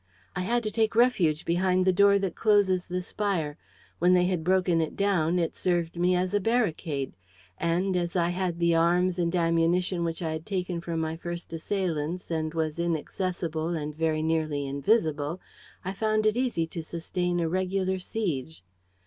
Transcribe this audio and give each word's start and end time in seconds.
I 0.35 0.41
had 0.41 0.63
to 0.63 0.71
take 0.71 0.95
refuge 0.95 1.45
behind 1.45 1.85
the 1.85 1.93
door 1.93 2.17
that 2.17 2.33
closes 2.33 2.87
the 2.87 3.03
spire. 3.03 3.55
When 3.99 4.15
they 4.15 4.25
had 4.25 4.43
broken 4.43 4.81
it 4.81 4.95
down, 4.95 5.37
it 5.37 5.55
served 5.55 5.95
me 5.95 6.15
as 6.15 6.33
a 6.33 6.39
barricade; 6.39 7.13
and, 7.59 7.95
as 7.95 8.15
I 8.15 8.29
had 8.29 8.57
the 8.57 8.73
arms 8.73 9.19
and 9.19 9.35
ammunition 9.35 10.03
which 10.03 10.23
I 10.23 10.31
had 10.31 10.43
taken 10.43 10.81
from 10.81 10.99
my 11.01 11.17
first 11.17 11.53
assailants 11.53 12.31
and 12.31 12.51
was 12.55 12.79
inaccessible 12.79 13.75
and 13.75 13.95
very 13.95 14.23
nearly 14.23 14.65
invisible, 14.65 15.39
I 15.85 15.93
found 15.93 16.25
it 16.25 16.35
easy 16.35 16.65
to 16.65 16.81
sustain 16.81 17.39
a 17.39 17.47
regular 17.47 17.99
siege." 17.99 18.63